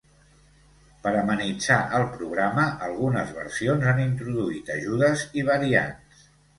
Per 1.03 1.11
amenitzar 1.19 1.77
el 1.99 2.07
programa, 2.15 2.67
algunes 2.89 3.37
versions 3.39 3.89
han 3.95 4.05
introduït 4.09 4.77
ajudes 4.81 5.31
i 5.41 5.51
variants. 5.57 6.31